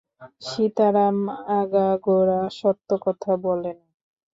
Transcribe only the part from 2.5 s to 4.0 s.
সত্য কথা বলে নাই।